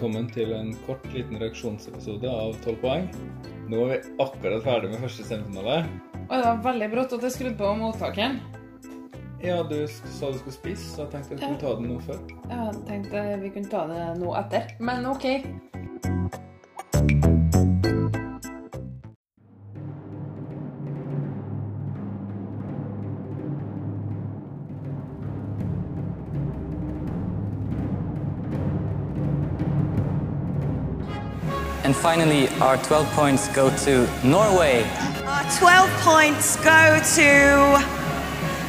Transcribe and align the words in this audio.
velkommen 0.00 0.30
til 0.32 0.54
en 0.56 0.70
kort, 0.86 1.02
liten 1.12 1.36
reaksjonsepisode 1.36 2.24
av 2.24 2.54
12 2.64 2.76
poeng. 2.80 3.02
Nå 3.68 3.82
er 3.84 3.90
vi 3.90 4.12
akkurat 4.24 4.62
ferdig 4.64 4.88
med 4.94 5.02
første 5.02 5.26
semifinale. 5.28 5.74
Og 6.22 6.30
det 6.32 6.38
var 6.46 6.62
veldig 6.64 6.86
brått 6.94 7.12
at 7.18 7.26
jeg 7.26 7.34
skrudde 7.34 7.58
på 7.58 7.72
mottakeren. 7.76 8.38
Ja, 9.44 9.58
du 9.60 9.76
sa 9.90 10.30
du 10.32 10.38
skulle 10.40 10.56
spise, 10.56 10.86
så 10.88 11.04
jeg 11.04 11.12
tenkte 11.12 11.36
jeg 11.36 11.42
skulle 11.42 11.60
ta 11.60 11.74
den 11.76 11.92
nå 11.92 11.98
før. 12.06 12.22
Jeg 12.48 12.80
tenkte 12.88 13.26
vi 13.42 13.52
kunne 13.58 13.72
ta 13.74 13.82
det 13.92 14.06
nå 14.22 14.32
etter, 14.40 14.72
men 14.80 15.04
OK. 15.10 15.28
And 31.84 31.96
finally, 31.96 32.48
our 32.60 32.76
12 32.76 33.06
points 33.12 33.48
go 33.48 33.70
to 33.84 34.06
Norway. 34.22 34.84
Our 35.24 35.44
12 35.58 35.90
points 36.02 36.56
go 36.56 37.00
to 37.16 37.30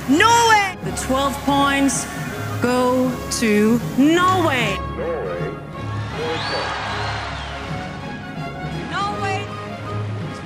Norway. 0.09 0.77
The 0.83 0.91
12 1.07 1.33
points 1.45 2.05
go 2.61 3.11
to 3.39 3.79
Norway. 3.97 4.77
Norway, 8.91 9.45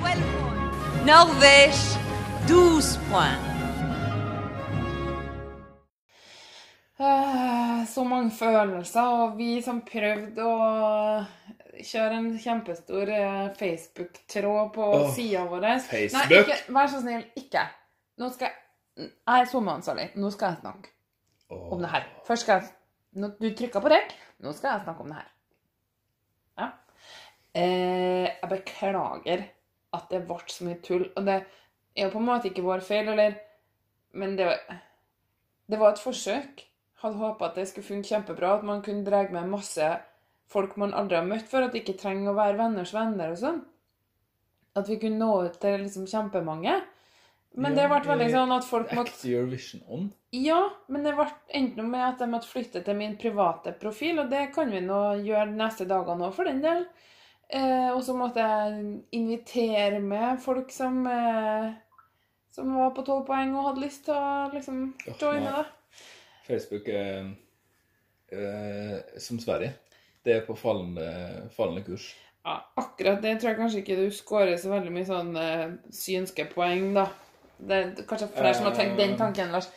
points. 0.00 1.06
Norvège, 1.06 1.98
12 2.48 2.98
points. 3.10 3.46
Eh, 7.00 7.86
Så 7.94 8.04
mange 8.04 8.30
følelser, 8.38 9.00
og 9.02 9.38
vi 9.38 9.62
som 9.62 9.80
prøvde 9.92 10.42
å 10.42 11.24
kjøre 11.84 12.18
en 12.20 12.28
kjempestor 12.40 13.10
eh, 13.12 13.48
Facebook-tråd 13.58 14.72
på 14.74 14.86
oh, 14.86 15.08
sida 15.14 15.44
vår. 15.48 15.66
Facebook? 15.84 16.30
Nei, 16.30 16.40
ikke, 16.42 16.58
vær 16.76 16.92
så 16.92 17.00
snill, 17.02 17.24
ikke. 17.38 17.64
Nå 18.20 18.30
skal 18.34 18.48
jeg 18.48 18.62
Jeg 18.96 19.42
er 19.42 19.48
SoMe-ansvarlig. 19.50 20.06
Nå 20.16 20.30
skal 20.32 20.54
jeg 20.54 20.62
snakke 20.62 20.92
om 21.52 21.82
det 21.82 21.90
her. 21.92 22.06
Først 22.24 22.46
skal 22.46 22.62
jeg 22.62 22.70
nå, 23.20 23.28
Du 23.40 23.50
trykka 23.52 23.82
på 23.84 23.90
rekk. 23.92 24.14
Nå 24.40 24.52
skal 24.56 24.70
jeg 24.70 24.86
snakke 24.86 25.04
om 25.04 25.12
det 25.12 25.18
her. 25.18 25.28
Ja. 26.56 26.68
Eh, 27.52 28.24
jeg 28.30 28.50
beklager 28.54 29.44
at 29.96 30.08
det 30.10 30.22
ble 30.28 30.38
så 30.48 30.64
mye 30.64 30.80
tull. 30.84 31.04
Og 31.12 31.28
det 31.28 31.36
er 31.42 32.08
jo 32.08 32.14
på 32.14 32.22
en 32.22 32.28
måte 32.30 32.48
ikke 32.48 32.64
vår 32.64 32.84
feil, 32.84 33.12
eller 33.12 33.36
Men 34.16 34.38
det, 34.38 34.48
det 35.68 35.78
var 35.78 35.92
et 35.92 36.00
forsøk. 36.00 36.64
Hadde 37.02 37.20
håpa 37.20 37.50
at 37.50 37.58
det 37.60 37.68
skulle 37.68 37.84
funke 37.84 38.08
kjempebra, 38.08 38.54
at 38.56 38.64
man 38.64 38.82
kunne 38.82 39.04
dra 39.04 39.26
med 39.28 39.50
masse 39.52 39.90
folk 40.52 40.76
man 40.80 40.94
aldri 40.94 41.18
har 41.18 41.26
møtt 41.28 41.48
før, 41.50 41.66
at 41.66 41.74
det 41.74 41.82
ikke 41.84 41.98
trenger 42.00 42.32
å 42.32 42.36
være 42.38 42.58
venners 42.60 42.92
venner 42.94 43.32
og 43.34 43.40
sånn. 43.40 43.62
At 44.76 44.90
vi 44.90 44.98
kunne 45.00 45.22
nå 45.22 45.46
ut 45.46 45.56
til 45.62 45.80
liksom 45.82 46.06
kjempemange. 46.10 46.76
Men 47.56 47.72
det 47.72 47.86
ble 47.88 48.02
veldig 48.04 48.28
sånn 48.34 48.52
at 48.52 48.66
folk 48.68 48.90
måtte 48.92 49.30
your 49.30 49.46
vision 49.48 49.80
on. 49.88 50.10
ja, 50.36 50.58
men 50.92 51.06
det 51.06 51.14
ble 51.16 51.24
enten 51.56 51.88
med 51.88 52.02
at 52.04 52.20
jeg 52.20 52.28
måtte 52.28 52.50
flytte 52.50 52.82
til 52.84 52.98
min 52.98 53.14
private 53.16 53.72
profil, 53.80 54.20
og 54.20 54.28
det 54.28 54.50
kan 54.52 54.68
vi 54.68 54.82
nå 54.84 54.98
gjøre 55.24 55.48
de 55.54 55.56
neste 55.62 55.86
dagene 55.88 56.28
òg, 56.28 56.34
for 56.36 56.50
den 56.50 56.60
del. 56.60 56.84
Eh, 57.48 57.88
og 57.94 58.02
så 58.04 58.12
måtte 58.18 58.44
jeg 58.44 58.98
invitere 59.16 60.02
med 60.04 60.42
folk 60.42 60.74
som 60.74 61.00
eh, 61.08 61.72
som 62.56 62.74
var 62.74 62.94
på 62.96 63.04
tolv 63.04 63.26
poeng 63.28 63.52
og 63.52 63.66
hadde 63.68 63.82
lyst 63.84 64.06
til 64.06 64.16
å 64.16 64.48
liksom 64.54 64.84
joine 65.20 65.44
nei. 65.44 65.58
det. 65.58 66.04
Facebook 66.46 66.86
er 66.88 67.26
eh, 68.32 69.18
som 69.20 69.40
Sverige. 69.42 69.74
Det 70.26 70.34
er 70.34 70.46
på 70.46 70.56
fallende, 70.58 71.06
fallende 71.54 71.84
kurs. 71.86 72.08
Ja, 72.46 72.56
akkurat 72.78 73.20
det 73.22 73.36
tror 73.38 73.52
jeg 73.52 73.58
kanskje 73.60 73.82
ikke 73.82 73.98
du 74.00 74.08
scorer 74.14 74.56
så 74.58 74.72
veldig 74.72 74.90
mye 74.94 75.06
sånn 75.06 75.36
eh, 75.38 75.76
synske 75.94 76.48
poeng, 76.50 76.88
da. 76.96 77.04
Det 77.56 77.76
er 77.78 77.92
kanskje 78.08 78.28
flere 78.34 78.54
som 78.58 78.66
har 78.68 78.74
tenkt 78.76 78.98
den 78.98 79.14
tanken, 79.18 79.52
Lars. 79.54 79.68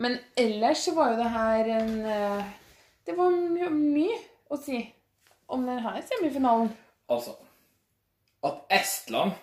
Men 0.00 0.16
ellers 0.38 0.86
så 0.86 0.94
var 0.96 1.12
jo 1.12 1.18
det 1.20 1.28
her 1.34 1.70
en 1.74 1.92
eh, 2.06 2.50
Det 3.06 3.16
var 3.18 3.32
my 3.34 3.68
mye 3.72 4.16
å 4.48 4.58
si 4.60 4.80
om 5.48 5.64
denne 5.66 6.00
semifinalen. 6.08 6.70
Altså 7.08 7.34
At 8.44 8.64
Estland 8.72 9.34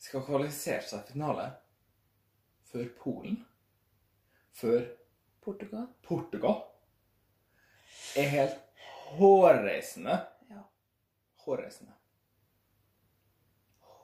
skal 0.00 0.24
kvalifisere 0.26 0.84
seg 0.84 1.04
til 1.06 1.16
finale 1.16 1.46
før 2.68 2.88
Polen, 3.00 3.38
før 4.52 4.82
Portugal. 5.44 5.86
Portugal, 6.04 6.60
er 8.18 8.28
helt 8.32 8.60
hårreisende. 9.18 10.18
Ja. 10.50 10.62
Hårreisende. 11.46 11.92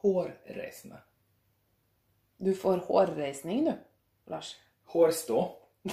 Hårreisende. 0.00 1.00
Du 2.36 2.54
får 2.54 2.78
hårreisning, 2.88 3.64
du, 3.64 3.72
Lars. 4.32 4.56
Hårstå. 4.84 5.56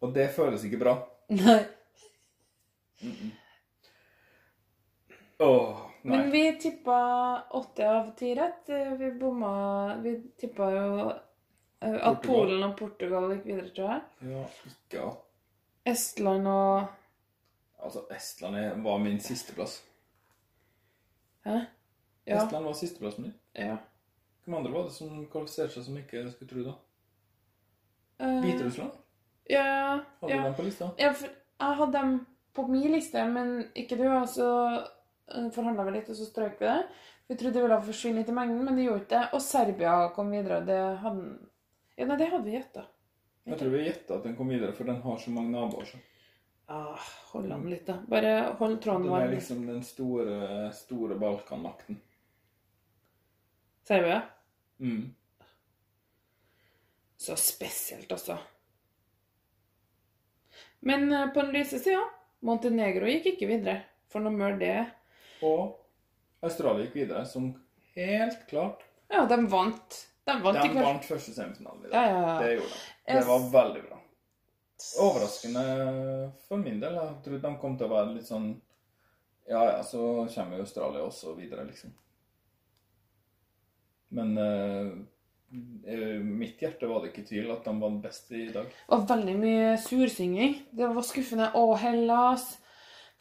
Og 0.00 0.12
det 0.12 0.28
føles 0.36 0.64
ikke 0.68 0.80
bra. 0.82 0.94
Nei. 1.32 1.62
Åh, 5.38 5.80
nei. 6.02 6.16
Men 6.16 6.30
vi 6.30 6.42
tippa 6.60 6.98
åtte 7.56 7.88
av 7.90 8.10
ti 8.16 8.34
rett. 8.36 8.68
Vi 9.00 9.10
bomma 9.20 9.96
Vi 10.04 10.14
tippa 10.40 10.70
jo 10.72 10.88
eh, 11.10 11.94
at 11.94 12.22
Portugal. 12.22 12.22
Polen 12.26 12.66
og 12.68 12.76
Portugal 12.78 13.30
gikk 13.34 13.46
videre, 13.48 13.70
tror 13.76 13.94
jeg. 13.94 14.32
Ja, 14.32 14.44
ikke 14.70 15.06
at 15.08 15.25
Estland 15.86 16.48
og 16.50 16.86
Altså, 17.86 18.00
Estland 18.10 18.82
var 18.82 18.98
min 18.98 19.20
sisteplass. 19.20 19.82
Hæ? 21.46 21.58
Ja. 22.26 22.40
Estland 22.44 22.64
var 22.64 22.72
sisteplassen 22.72 23.22
min. 23.22 23.34
ja. 23.54 23.76
Hvem 24.44 24.54
andre 24.54 24.72
var 24.72 24.82
det 24.86 24.92
som 24.94 25.26
kvalifiserte 25.30 25.74
seg 25.74 25.84
som 25.84 25.96
ikke 25.98 26.20
skulle 26.30 26.48
tro 26.50 26.62
det? 26.68 26.74
Eh, 28.22 28.36
Hviterussland? 28.44 28.92
Ja, 29.50 29.64
Hadde 30.20 30.34
ja. 30.34 30.42
dem 30.44 30.54
på 30.54 30.62
lista? 30.62 30.88
ja, 30.98 31.10
for 31.12 31.26
jeg 31.60 31.76
hadde 31.80 31.92
dem 31.98 32.12
på 32.54 32.66
min 32.70 32.92
liste, 32.92 33.24
men 33.28 33.64
ikke 33.74 33.98
du. 33.98 34.04
Og 34.06 34.28
så 34.30 34.46
forhandla 35.54 35.84
vi 35.88 35.96
litt, 35.96 36.10
og 36.10 36.16
så 36.18 36.26
strøk 36.28 36.60
vi 36.60 36.66
det. 36.70 36.86
Vi 37.28 37.34
trodde 37.36 37.54
det 37.58 37.62
ville 37.66 37.80
forsvinne 37.82 38.22
litt 38.22 38.30
i 38.30 38.36
mengden, 38.38 38.62
men 38.64 38.76
det 38.78 38.84
gjorde 38.86 39.02
ikke 39.02 39.14
det. 39.16 39.24
Og 39.34 39.42
Serbia 39.42 39.94
kom 40.14 40.30
videre, 40.30 40.60
det 40.66 40.80
hadde 41.02 41.26
Ja, 41.98 42.04
nei, 42.06 42.16
det 42.20 42.30
hadde 42.30 42.44
vi 42.44 42.54
gjetta. 42.54 42.86
Jeg 43.46 43.58
tror 43.60 43.70
vi 43.70 43.84
gjetta 43.84 44.16
at 44.18 44.24
den 44.26 44.34
kom 44.36 44.48
videre, 44.50 44.74
for 44.74 44.88
den 44.88 44.98
har 45.04 45.18
så 45.22 45.30
mange 45.30 45.52
naboer. 45.54 45.86
Så. 45.86 46.00
Ah, 46.66 46.98
hold 47.30 47.52
an 47.54 47.68
litt, 47.70 47.84
da. 47.86 48.00
Bare 48.10 48.32
hold 48.58 48.80
tråden 48.82 49.06
Den 49.06 49.20
er 49.20 49.30
liksom 49.30 49.62
den 49.68 49.84
store, 49.86 50.72
store 50.74 51.14
Balkanmakten. 51.20 52.00
Serbia? 53.86 54.22
Mm. 54.82 55.14
Så 57.16 57.36
spesielt, 57.38 58.10
altså. 58.12 58.38
Men 60.80 61.12
eh, 61.12 61.28
på 61.30 61.42
den 61.42 61.54
lyse 61.54 61.78
sida 61.78 62.02
Montenegro 62.46 63.06
gikk 63.10 63.30
ikke 63.32 63.48
videre. 63.50 63.78
For 64.10 64.22
noe 64.22 64.34
mer 64.34 64.58
det 64.60 64.74
Og 65.42 65.78
Australia 66.46 66.84
gikk 66.84 66.98
videre, 67.00 67.24
som 67.26 67.48
helt 67.96 68.44
klart 68.50 68.84
Ja, 69.10 69.24
de 69.26 69.38
vant. 69.50 69.96
De 70.26 70.36
vant 70.42 70.60
De 70.62 70.82
vant 70.82 71.06
første 71.06 71.34
semifinalen. 71.34 71.88
Ja, 71.92 72.02
ja, 72.02 72.20
ja. 72.26 72.36
Det 72.42 72.52
gjorde 72.58 72.74
de. 72.74 72.95
Det 73.06 73.22
var 73.26 73.44
veldig 73.52 73.82
bra. 73.88 73.98
Overraskende 75.00 75.62
for 76.48 76.60
min 76.60 76.80
del. 76.82 76.94
Jeg 76.98 77.20
trodde 77.24 77.42
de 77.48 77.58
kom 77.62 77.76
til 77.78 77.86
å 77.88 77.94
være 77.94 78.14
litt 78.16 78.28
sånn 78.28 78.48
Ja, 79.48 79.60
ja, 79.70 79.82
så 79.86 80.26
kommer 80.34 80.58
jo 80.58 80.64
Australia 80.66 81.04
også 81.06 81.36
videre, 81.38 81.64
liksom. 81.68 81.92
Men 84.16 84.32
uh, 84.38 84.90
mitt 86.26 86.58
hjerte 86.62 86.88
var 86.90 87.02
det 87.04 87.12
ikke 87.12 87.26
tvil 87.28 87.50
at 87.54 87.64
de 87.66 87.74
var 87.80 87.94
best 88.02 88.30
i 88.34 88.48
dag. 88.54 88.66
Det 88.66 88.90
var 88.90 89.04
veldig 89.12 89.34
mye 89.38 89.72
sursynging. 89.82 90.56
Det 90.74 90.88
var 90.96 91.06
skuffende. 91.06 91.50
Å, 91.54 91.64
Hellas. 91.78 92.48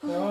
Ja, 0.04 0.26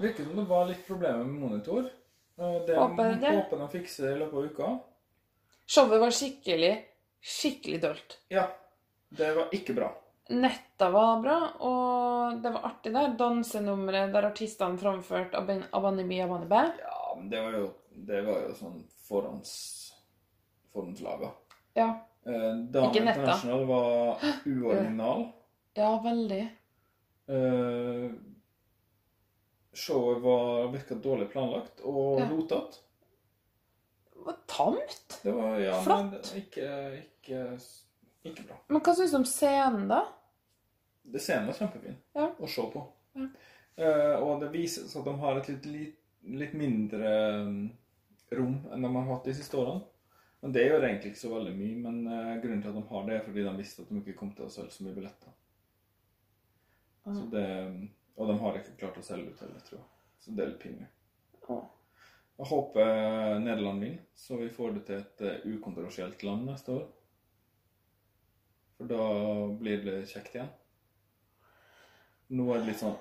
Virker 0.00 0.24
som 0.26 0.36
det 0.40 0.46
var 0.48 0.66
litt 0.68 0.86
problemer 0.88 1.24
med 1.28 1.42
monitor. 1.44 1.90
Eh, 2.38 2.56
Det 2.66 2.76
Håper 2.78 3.18
det. 3.20 3.34
håper 3.36 3.60
de 3.62 3.68
fikser 3.76 4.14
i 4.14 4.18
løpet 4.22 4.34
av 4.40 4.48
uka. 4.48 4.70
Showet 5.68 6.00
var 6.00 6.14
skikkelig, 6.16 6.72
skikkelig 7.20 7.80
dølt. 7.84 8.18
Ja, 8.32 8.46
det 9.10 9.34
var 9.36 9.48
ikke 9.52 9.74
bra. 9.74 9.88
Netta 10.30 10.90
var 10.92 11.20
bra, 11.22 11.36
og 11.64 12.42
det 12.42 12.50
var 12.52 12.66
artig 12.68 12.92
der. 12.92 13.14
Dansenummeret 13.16 14.12
der 14.12 14.26
artistene 14.28 14.76
framførte 14.78 15.38
Aban- 15.40 15.64
Abanibi 15.72 16.18
Abanibe. 16.20 16.58
Ja, 16.82 17.14
men 17.16 17.30
det 17.30 17.40
var 17.40 17.52
jo, 17.56 17.70
det 17.90 18.20
var 18.26 18.42
jo 18.42 18.52
sånn 18.58 18.82
forhånds, 19.08 19.54
forhåndslaga. 20.72 21.30
Ja. 21.74 21.88
Eh, 22.26 22.54
Dame 22.68 22.90
Ikke 22.90 23.04
netta. 23.06 23.22
International 23.22 23.64
var 23.66 24.18
uoriginal. 24.44 25.28
ja, 25.74 25.94
veldig. 26.04 26.42
Eh, 27.28 28.10
showet 29.72 30.20
var 30.22 30.68
virka 30.72 30.94
dårlig 30.94 31.30
planlagt 31.32 31.80
og 31.84 32.20
Ja. 32.20 32.28
rotete. 32.28 32.76
Det 34.12 34.24
var 34.26 34.36
tamt. 34.46 35.20
Det 35.22 35.32
var 35.32 35.58
ja, 35.58 35.80
Flott. 35.82 36.10
men 36.10 36.42
ikke, 36.42 37.02
ikke, 37.02 37.60
ikke 38.30 38.46
bra. 38.48 38.58
Men 38.68 38.84
hva 38.84 38.94
syns 38.96 39.14
du 39.14 39.18
om 39.20 39.26
scenen, 39.28 39.86
da? 39.90 40.00
Det 41.08 41.22
scenen 41.24 41.48
var 41.48 41.58
kjempefin 41.58 41.96
Ja. 42.14 42.30
å 42.38 42.48
se 42.50 42.64
på. 42.72 42.84
Eh, 43.78 44.16
og 44.18 44.40
det 44.42 44.50
vises 44.52 44.96
at 44.96 45.04
de 45.06 45.14
har 45.22 45.38
et 45.38 45.48
litt, 45.48 45.66
litt, 45.66 46.00
litt 46.42 46.56
mindre 46.58 47.12
mm, 47.46 47.62
rom 48.38 48.58
enn 48.72 48.84
de 48.84 48.90
har 48.96 49.08
hatt 49.12 49.28
de 49.30 49.34
siste 49.38 49.56
årene. 49.56 49.84
Men 50.40 50.54
det 50.54 50.66
gjør 50.68 50.84
egentlig 50.86 51.12
ikke 51.12 51.24
så 51.24 51.32
veldig 51.34 51.54
mye. 51.56 51.76
Men 51.82 51.96
uh, 52.06 52.34
grunnen 52.42 52.60
til 52.62 52.70
at 52.70 52.76
de 52.78 52.84
har 52.92 53.06
det, 53.08 53.16
er 53.16 53.24
fordi 53.26 53.46
de 53.46 53.54
visste 53.58 53.82
at 53.82 53.88
de 53.90 54.02
ikke 54.02 54.18
kom 54.20 54.30
til 54.36 54.46
å 54.46 54.52
selge 54.52 54.74
så 54.76 54.84
mye 54.86 54.94
billetter. 54.94 55.34
Så 57.08 57.24
det, 57.32 57.46
og 58.20 58.28
de 58.28 58.36
har 58.42 58.58
ikke 58.58 58.76
klart 58.82 59.00
å 59.00 59.02
selge 59.02 59.32
ut 59.32 59.42
heller, 59.42 59.62
tror 59.66 59.78
jeg. 59.80 59.88
Så 60.20 60.34
det 60.36 60.44
er 60.44 60.50
litt 60.52 60.62
pinlig. 60.62 60.88
Jeg 62.38 62.46
håper 62.52 63.38
Nederland 63.42 63.82
vinner, 63.82 64.02
så 64.14 64.36
vi 64.38 64.50
får 64.54 64.76
det 64.76 64.82
til 64.86 64.98
et 65.00 65.22
eh, 65.26 65.46
ukontroversielt 65.56 66.20
land 66.22 66.44
neste 66.46 66.74
år. 66.76 66.84
For 68.78 68.90
da 68.90 69.04
blir 69.58 69.82
det 69.84 69.96
kjekt 70.10 70.36
igjen. 70.36 70.52
Nå 72.38 72.46
er 72.52 72.60
det 72.60 72.70
litt 72.70 72.82
sånn 72.82 72.96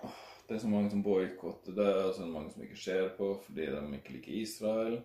Det 0.47 0.55
er 0.55 0.61
så 0.63 0.69
mange 0.71 0.89
som 0.89 1.03
boikotter 1.03 1.75
det, 1.75 1.87
og 2.01 2.13
så 2.15 2.21
er 2.21 2.25
det 2.25 2.33
mange 2.33 2.53
som 2.53 2.63
ikke 2.63 2.79
ser 2.79 3.09
på 3.17 3.33
fordi 3.43 3.65
de 3.73 3.81
ikke 3.97 4.13
liker 4.15 4.37
Israel. 4.41 4.99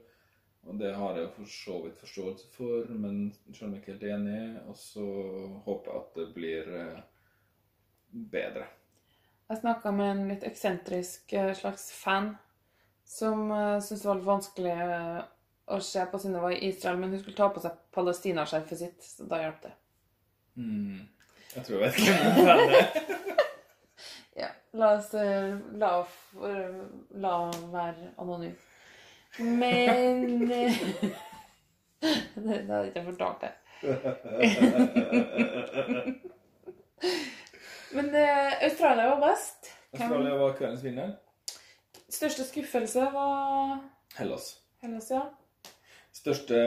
Og 0.62 0.78
det 0.78 0.92
har 0.94 1.18
jeg 1.18 1.32
for 1.34 1.50
så 1.50 1.78
vidt 1.82 1.98
forståelse 1.98 2.52
for, 2.54 2.92
men 2.94 3.32
selv 3.50 3.66
om 3.66 3.72
jeg 3.74 3.82
ikke 3.82 3.96
helt 3.96 4.06
enig. 4.14 4.42
Og 4.70 4.78
så 4.78 5.06
håper 5.66 5.90
jeg 5.90 6.02
at 6.04 6.20
det 6.20 6.28
blir 6.36 6.70
eh, 6.78 7.02
bedre. 8.12 8.68
Jeg 9.50 9.58
snakka 9.64 9.90
med 9.92 10.10
en 10.12 10.24
litt 10.30 10.46
eksentrisk 10.46 11.34
eh, 11.34 11.50
slags 11.58 11.90
fan 11.92 12.36
som 13.04 13.50
uh, 13.50 13.80
syntes 13.82 14.02
det 14.02 14.08
var 14.08 14.20
litt 14.20 14.28
vanskelig 14.30 14.76
eh, 14.80 15.18
å 15.74 15.78
se 15.84 16.04
på 16.08 16.20
siden 16.20 16.38
det 16.38 16.44
var 16.46 16.54
i 16.54 16.68
Israel, 16.70 17.00
men 17.00 17.10
hun 17.12 17.20
skulle 17.20 17.36
ta 17.36 17.50
på 17.52 17.60
seg 17.60 17.82
palestinaskjerfet 17.92 18.80
sitt, 18.80 19.04
så 19.04 19.26
da 19.28 19.42
hjalp 19.42 19.58
det. 19.66 19.72
Mm. 20.54 21.08
Jeg 21.56 21.64
tror 21.64 21.74
jeg 21.78 21.82
vet 21.82 21.94
hvem 21.94 22.46
det 22.46 22.52
er. 22.52 22.86
Ja, 24.36 24.46
la 24.72 24.94
oss 24.96 25.14
eh, 25.14 25.58
la, 25.76 26.06
la 27.20 27.32
være 27.72 28.12
anonym. 28.18 28.54
Men 29.38 30.52
eh, 30.52 30.78
Det 32.34 32.42
det 32.44 32.70
hadde 32.70 32.86
ikke 32.86 33.00
jeg 33.00 33.04
fortalt 33.10 33.40
deg. 33.44 33.52
Men 37.92 38.08
uh, 38.14 38.64
Australia 38.64 39.04
var 39.12 39.20
best. 39.20 39.70
Australia 39.92 40.34
var 40.40 40.56
kveldens 40.56 40.84
vinner. 40.84 41.12
Største 42.08 42.44
skuffelse 42.48 43.00
var 43.12 43.78
Hellas. 44.16 44.58
Hellas, 44.82 45.10
ja. 45.10 45.20
Største 46.12 46.58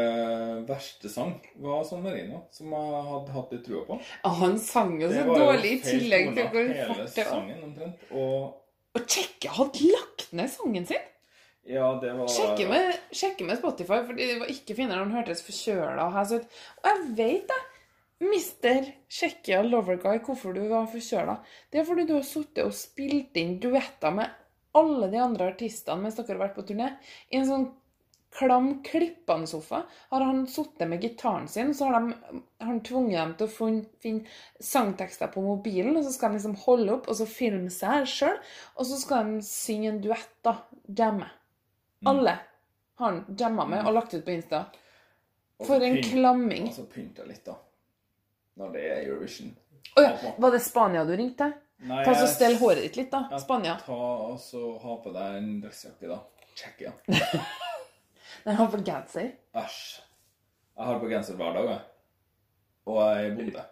verste 0.66 1.10
sang 1.14 1.36
var 1.62 1.84
San 1.86 2.02
Marino, 2.04 2.42
som 2.52 2.72
jeg 2.74 3.02
hadde 3.10 3.34
hatt 3.36 3.52
litt 3.54 3.66
trua 3.68 3.84
på. 3.86 3.98
Ah, 4.26 4.34
Han 4.42 4.56
sang 4.60 4.96
jo 5.02 5.10
så 5.12 5.26
dårlig 5.28 5.74
i 5.76 5.82
tillegg 5.84 6.32
til 6.34 6.48
hvor 6.50 6.72
fort 6.88 7.04
det 7.16 7.26
var. 7.26 7.30
sangen 7.30 7.64
omtrent. 7.68 8.08
Og 8.12 8.62
Og 8.96 9.06
Tsjekkia 9.06 9.52
hadde 9.60 9.92
lagt 9.92 10.32
ned 10.34 10.50
sangen 10.50 10.86
sin! 10.90 11.12
ja, 11.66 11.86
det 12.02 12.12
var 12.14 12.28
Sjekke 12.30 12.68
med, 12.70 12.92
sjekke 13.12 13.46
med 13.46 13.58
Spotify, 13.58 14.02
for 14.06 14.14
det 14.18 14.28
var 14.40 14.52
ikke 14.54 14.76
finere 14.78 15.02
han 15.02 15.14
hørtes 15.16 15.42
forkjøla 15.46 16.10
ut. 16.14 16.46
Og 16.82 16.90
jeg 16.90 17.16
vet 17.18 17.48
det! 17.50 17.62
Mister 18.26 18.86
Tsjekkia 19.12 19.62
Loverguy, 19.66 20.20
hvorfor 20.24 20.54
du 20.56 20.62
var 20.70 20.86
forkjøla. 20.88 21.38
Det 21.72 21.82
er 21.82 21.88
fordi 21.88 22.06
du 22.08 22.14
har 22.16 22.24
sittet 22.26 22.64
og 22.66 22.74
spilt 22.74 23.36
inn 23.38 23.58
duetter 23.60 24.14
med 24.16 24.30
alle 24.76 25.10
de 25.12 25.18
andre 25.22 25.50
artistene 25.54 26.02
mens 26.02 26.16
dere 26.18 26.34
har 26.34 26.46
vært 26.48 26.56
på 26.56 26.64
turné. 26.70 26.94
I 27.32 27.42
en 27.42 27.50
sånn 27.50 27.66
klam 28.36 28.70
klippende-sofa 28.84 29.84
har 30.12 30.22
han 30.28 30.42
sittet 30.52 30.90
med 30.92 31.02
gitaren 31.02 31.48
sin, 31.48 31.74
så 31.78 31.88
har, 31.90 32.02
de, 32.02 32.42
har 32.60 32.68
han 32.68 32.82
tvunget 32.84 33.18
dem 33.22 33.34
til 33.40 33.48
å 33.48 33.52
fin- 33.56 33.86
finne 34.04 34.26
sangtekster 34.60 35.32
på 35.34 35.42
mobilen, 35.46 35.96
og 35.98 36.04
så 36.04 36.12
skal 36.16 36.34
de 36.34 36.40
liksom 36.42 36.56
holde 36.66 36.94
opp 36.98 37.08
og 37.12 37.16
så 37.16 37.28
filme 37.32 37.72
seg 37.72 38.08
sjøl, 38.12 38.38
og 38.76 38.86
så 38.90 39.00
skal 39.00 39.30
de 39.38 39.46
synge 39.48 39.94
en 39.94 40.02
duett, 40.04 40.30
da. 40.44 40.58
Jamme. 40.88 41.30
Alle 42.06 42.36
har 43.00 43.12
han 43.12 43.24
jamma 43.40 43.66
med 43.72 43.88
og 43.88 43.94
lagt 43.98 44.14
ut 44.14 44.26
på 44.28 44.36
Insta. 44.36 44.66
For 45.64 45.80
en 45.84 45.96
pynt- 45.98 46.12
klamming. 46.12 46.68
Og 46.70 46.76
så 46.76 46.84
pynta 46.92 47.24
litt, 47.28 47.46
da. 47.48 47.56
Når 48.60 48.72
det 48.76 48.84
er 48.92 49.02
Eurovision. 49.10 49.56
Å 49.96 50.04
ja, 50.04 50.12
var 50.44 50.52
det 50.52 50.60
Spania 50.64 51.06
du 51.08 51.16
ringte? 51.16 51.54
Nei, 51.88 52.04
Ta 52.06 52.14
så 52.16 52.28
Stell 52.32 52.56
håret 52.60 52.84
ditt 52.86 52.96
litt, 53.00 53.12
da. 53.12 53.26
Spania. 53.40 53.78
Ta 53.86 53.96
og 53.96 54.38
så 54.40 54.62
Ha 54.84 54.96
på 55.04 55.12
deg 55.16 55.38
en 55.42 55.50
dressjakke, 55.64 56.08
da. 56.12 56.20
Tsjekkia. 56.56 56.94
Nei, 58.46 58.54
har 58.60 58.68
på 58.72 58.78
genser. 58.86 59.32
Æsj. 59.58 60.02
Jeg 60.76 60.86
har 60.90 61.00
på 61.02 61.08
genser 61.10 61.38
hver 61.40 61.54
dag, 61.56 61.70
jeg. 61.72 61.80
Og 62.86 63.00
jeg 63.02 63.30
er 63.30 63.36
bonde. 63.40 63.64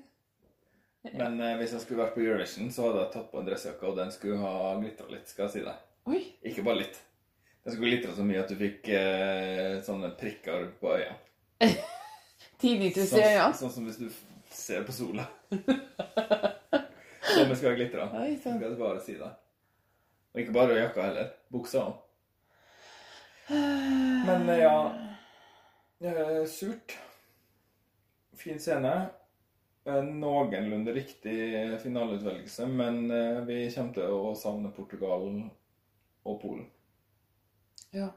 Men 1.20 1.36
eh, 1.40 1.54
hvis 1.60 1.72
jeg 1.76 1.82
skulle 1.84 2.02
vært 2.02 2.16
på 2.16 2.24
Eurovision, 2.24 2.70
så 2.74 2.88
hadde 2.88 3.04
jeg 3.04 3.12
tatt 3.14 3.28
på 3.30 3.38
en 3.40 3.46
dressjakke, 3.46 3.86
og 3.88 3.96
den 4.00 4.10
skulle 4.12 4.40
ha 4.42 4.54
glitra 4.80 5.06
litt, 5.12 5.28
skal 5.30 5.46
jeg 5.46 5.54
si 5.54 5.62
deg. 5.64 5.86
Oi. 6.10 6.20
Ikke 6.50 6.64
bare 6.66 6.80
litt. 6.82 6.98
Den 7.64 7.74
skulle 7.76 7.92
glitra 7.92 8.16
så 8.16 8.24
mye 8.26 8.42
at 8.42 8.50
du 8.50 8.56
fikk 8.60 8.90
eh, 8.96 9.78
sånne 9.86 10.10
prikker 10.20 10.66
på 10.80 10.94
øya. 10.96 11.14
Tinnitus 12.60 13.06
i 13.06 13.08
Sånn, 13.14 13.24
øya. 13.30 13.46
sånn 13.56 13.72
som 13.72 13.86
hvis 13.88 14.00
du 14.00 14.08
ser 14.52 14.82
på 14.88 14.92
sola. 14.96 15.24
sånn 17.30 17.48
det 17.52 17.58
skal 17.60 17.76
glitre. 17.78 18.08
Oi, 18.16 18.34
Skal 18.36 18.56
sånn. 18.56 18.62
jeg 18.66 18.78
bare 18.80 19.04
si 19.04 19.16
det. 19.20 19.30
Og 20.34 20.42
ikke 20.42 20.56
bare 20.56 20.80
jakka 20.82 21.06
heller. 21.06 21.30
Buksa 21.54 21.84
òg. 21.86 21.98
Men 23.50 24.48
eh, 24.48 24.58
ja 24.58 24.94
eh, 25.98 26.44
Surt. 26.46 26.98
Fin 28.32 28.60
scene. 28.60 29.06
Eh, 29.84 30.02
Noenlunde 30.02 30.92
riktig 30.92 31.80
finaleutvelgelse, 31.82 32.66
men 32.66 33.08
vi 33.46 33.64
kommer 33.74 33.96
til 33.96 34.14
å 34.14 34.34
savne 34.38 34.70
Portugal 34.76 35.26
og 36.22 36.40
Polen. 36.42 36.68
Ja. 37.96 38.12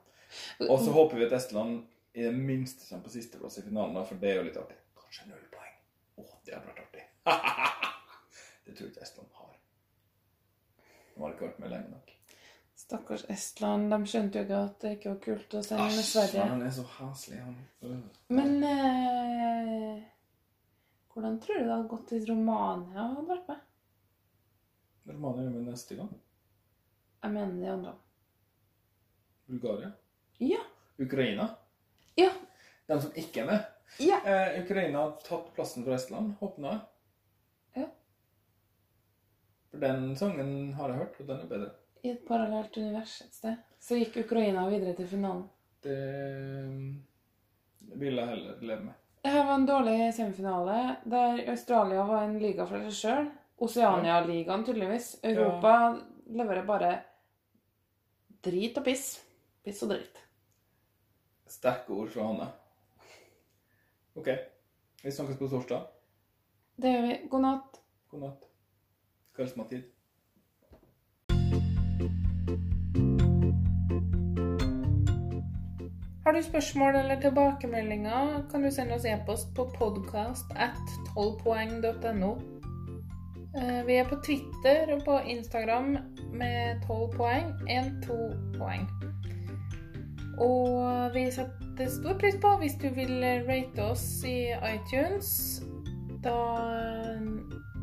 Og 0.69 0.77
så 0.81 0.93
håper 0.93 1.17
vi 1.17 1.27
at 1.27 1.35
Estland 1.37 1.81
i 2.13 2.27
det 2.27 2.33
minste 2.35 2.85
kommer 2.89 3.07
på 3.07 3.15
sisteplass 3.15 3.57
i 3.57 3.65
finalen, 3.65 3.97
for 4.05 4.21
det 4.21 4.31
er 4.31 4.41
jo 4.41 4.47
litt 4.49 4.59
artig. 4.61 4.77
Kanskje 5.01 5.31
null 5.31 5.45
poeng. 5.53 5.77
Å, 6.21 6.27
det 6.45 6.57
hadde 6.57 6.69
vært 6.69 6.83
artig. 6.85 7.07
det 8.65 8.75
tror 8.75 8.85
jeg 8.85 8.93
ikke 8.93 9.07
Estland 9.07 9.39
har. 9.39 9.55
De 11.13 11.23
har 11.23 11.33
ikke 11.33 11.47
vært 11.47 11.63
med 11.63 11.73
lenge 11.73 11.93
nok. 11.95 12.12
Stakkars 12.83 13.23
Estland. 13.31 13.91
De 13.93 13.97
skjønte 14.09 14.39
jo 14.41 14.43
ikke 14.45 14.61
at 14.67 14.81
det 14.83 14.89
ikke 14.97 15.11
var 15.13 15.19
kult 15.23 15.53
å 15.55 15.61
sende 15.63 15.85
med 15.95 16.05
Sverige. 16.07 16.47
han 16.51 16.63
er 16.65 16.71
så 16.75 16.83
haslig, 16.97 17.39
han. 17.39 17.55
Men 18.33 18.57
eh, 18.67 20.01
hvordan 21.13 21.37
tror 21.43 21.59
du 21.59 21.63
det 21.63 21.71
hadde 21.71 21.91
gått 21.93 22.11
hvis 22.15 22.27
Romania 22.27 23.05
hadde 23.13 23.27
vært 23.29 23.51
med? 23.53 23.61
Romania 25.13 25.45
er 25.47 25.53
med 25.53 25.69
neste 25.71 25.95
gang. 25.99 26.09
Jeg 27.23 27.35
mener 27.37 27.59
de 27.61 27.69
andre. 27.71 27.93
Bulgaria. 29.47 29.91
Ja. 30.43 30.59
Ukraina. 30.99 31.47
Ja. 32.19 32.31
De 32.87 32.97
som 33.05 33.15
ikke 33.19 33.45
er 33.45 33.47
med. 33.47 33.69
Ja. 34.03 34.17
Eh, 34.27 34.57
Ukraina 34.63 35.05
har 35.05 35.15
tatt 35.23 35.53
plassen 35.55 35.85
for 35.85 35.95
Estland, 35.95 36.33
håpna 36.41 36.73
jeg. 36.73 36.83
Ja. 37.83 37.87
For 39.71 39.85
den 39.87 40.11
sangen 40.19 40.73
har 40.77 40.91
jeg 40.91 40.99
hørt, 40.99 41.19
og 41.23 41.31
den 41.31 41.45
er 41.45 41.49
bedre. 41.55 41.71
I 42.03 42.09
et 42.11 42.25
parallelt 42.27 42.77
univers 42.77 43.21
et 43.23 43.33
sted. 43.33 43.59
Så 43.79 43.95
gikk 43.95 44.17
Ukraina 44.25 44.65
videre 44.67 44.91
til 44.97 45.07
finalen. 45.07 45.45
Det 45.83 45.95
ville 47.99 48.21
jeg 48.21 48.31
heller 48.33 48.59
leve 48.59 48.87
med. 48.89 48.99
Dette 49.23 49.43
var 49.47 49.55
en 49.55 49.67
dårlig 49.67 49.95
semifinale, 50.15 50.97
der 51.07 51.45
Australia 51.53 52.03
var 52.03 52.25
en 52.25 52.35
liga 52.41 52.65
for 52.67 52.83
seg 52.83 52.97
sjøl. 52.97 53.29
Oceania-ligaen, 53.63 54.65
tydeligvis. 54.67 55.13
Europa 55.23 55.75
leverer 56.27 56.67
bare 56.67 56.91
drit 58.43 58.75
og 58.81 58.83
piss. 58.83 59.21
Piss 59.63 59.79
og 59.85 59.93
dritt. 59.93 60.19
Sterke 61.47 61.95
ord 61.95 62.11
fra 62.11 62.27
Hanne. 62.27 62.49
OK. 64.19 64.27
Vi 65.03 65.11
snakkes 65.11 65.39
på 65.39 65.47
torsdag. 65.55 65.87
Det 66.75 66.91
gjør 66.91 67.07
vi. 67.07 67.17
God 67.31 67.47
natt. 67.47 67.79
God 68.11 68.25
natt. 68.27 68.47
Kveldsmattid. 69.37 69.87
Har 76.25 76.33
du 76.33 76.43
spørsmål 76.43 76.95
eller 76.95 77.21
tilbakemeldinger, 77.21 78.43
kan 78.51 78.63
du 78.63 78.71
sende 78.71 78.95
oss 78.95 79.05
e-post 79.05 79.55
på 79.55 79.65
podcast 79.77 80.45
at 80.55 80.79
12poeng.no. 81.17 82.31
Eh, 83.57 83.87
Vi 83.87 83.93
er 83.95 84.07
på 84.09 84.15
Twitter 84.25 84.93
og 84.95 85.03
på 85.05 85.19
Instagram 85.27 85.97
med 86.33 86.81
12 86.87 87.17
poeng, 87.17 87.53
1-2 87.69 88.17
poeng. 88.57 88.87
Og 90.39 91.13
vi 91.13 91.27
setter 91.31 91.89
stor 91.89 92.17
pris 92.17 92.39
på 92.41 92.55
hvis 92.59 92.79
du 92.81 92.89
vil 92.95 93.19
rate 93.49 93.83
oss 93.83 94.23
i 94.25 94.49
iTunes. 94.73 95.61
Da 96.23 96.39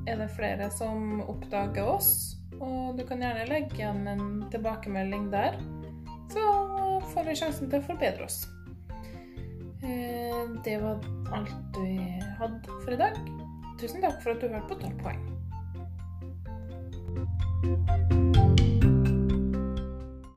er 0.07 0.17
det 0.17 0.31
flere 0.37 0.71
som 0.75 1.21
oppdager 1.21 1.85
oss, 1.85 2.40
og 2.61 2.99
du 2.99 3.05
kan 3.09 3.23
gjerne 3.25 3.49
legge 3.49 3.79
igjen 3.79 4.03
en 4.11 4.25
tilbakemelding 4.53 5.31
der. 5.33 5.57
Så 6.31 6.43
får 7.11 7.23
vi 7.27 7.39
sjansen 7.41 7.71
til 7.71 7.81
å 7.81 7.87
forbedre 7.89 8.23
oss. 8.29 8.39
Eh, 9.83 10.43
det 10.65 10.77
var 10.83 10.97
alt 11.37 11.81
vi 11.81 11.97
hadde 12.39 12.81
for 12.85 12.93
i 12.95 13.01
dag. 13.01 13.15
Tusen 13.81 14.05
takk 14.05 14.19
for 14.23 14.31
at 14.37 14.41
du 14.45 14.49
hørte 14.53 14.75
på 14.75 14.81
12 14.85 15.01
poeng. 15.01 15.23